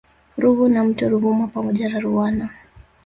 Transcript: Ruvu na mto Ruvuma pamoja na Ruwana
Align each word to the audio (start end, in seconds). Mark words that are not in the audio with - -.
Ruvu 0.37 0.69
na 0.69 0.83
mto 0.83 1.09
Ruvuma 1.09 1.47
pamoja 1.47 1.89
na 1.89 1.99
Ruwana 1.99 2.49